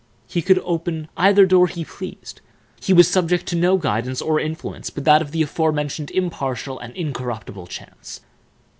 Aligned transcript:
He 0.25 0.41
could 0.41 0.57
open 0.63 1.09
either 1.15 1.45
door 1.45 1.67
he 1.67 1.85
pleased; 1.85 2.41
he 2.81 2.91
was 2.91 3.07
subject 3.07 3.45
to 3.45 3.55
no 3.55 3.77
guidance 3.77 4.19
or 4.19 4.39
influence 4.39 4.89
but 4.89 5.03
that 5.05 5.21
of 5.21 5.29
the 5.29 5.43
aforementioned 5.43 6.09
impartial 6.09 6.79
and 6.79 6.91
incorruptible 6.95 7.67
chance. 7.67 8.21